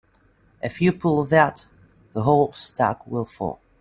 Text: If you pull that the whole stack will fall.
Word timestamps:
If 0.63 0.81
you 0.81 0.93
pull 0.93 1.25
that 1.25 1.67
the 2.13 2.23
whole 2.23 2.51
stack 2.53 3.05
will 3.05 3.25
fall. 3.25 3.61